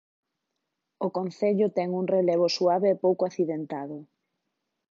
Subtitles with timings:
[1.05, 3.97] O concello ten un relevo suave e pouco accidentado.